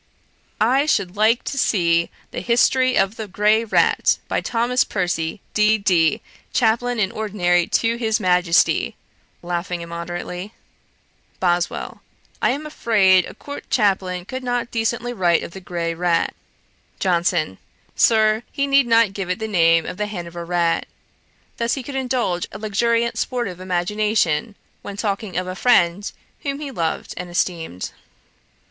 [0.59, 6.23] I should like to see The History of the Grey Rat, by Thomas Percy, D.D.,
[6.51, 8.95] Chaplain in Ordinary to His Majesty,'
[9.43, 10.55] (laughing immoderately).
[11.39, 12.01] BOSWELL.
[12.41, 16.33] 'I am afraid a court chaplain could not decently write of the grey rat.'
[16.99, 17.59] JOHNSON.
[17.95, 20.87] 'Sir, he need not give it the name of the Hanover rat.'
[21.57, 26.11] Thus could he indulge a luxuriant sportive imagination, when talking of a friend
[26.41, 27.91] whom he loved and esteemed.